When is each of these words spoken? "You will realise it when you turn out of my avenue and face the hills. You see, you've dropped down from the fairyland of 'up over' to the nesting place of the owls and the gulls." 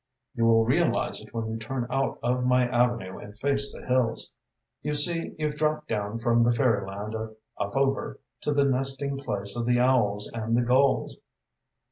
"You 0.33 0.45
will 0.45 0.65
realise 0.65 1.21
it 1.21 1.31
when 1.31 1.45
you 1.51 1.57
turn 1.57 1.85
out 1.91 2.17
of 2.23 2.43
my 2.43 2.67
avenue 2.67 3.19
and 3.19 3.37
face 3.37 3.71
the 3.71 3.85
hills. 3.85 4.35
You 4.81 4.95
see, 4.95 5.35
you've 5.37 5.57
dropped 5.57 5.89
down 5.89 6.17
from 6.17 6.39
the 6.39 6.51
fairyland 6.51 7.13
of 7.13 7.35
'up 7.59 7.75
over' 7.75 8.19
to 8.41 8.51
the 8.51 8.65
nesting 8.65 9.19
place 9.19 9.55
of 9.55 9.67
the 9.67 9.77
owls 9.79 10.27
and 10.33 10.57
the 10.57 10.63
gulls." 10.63 11.17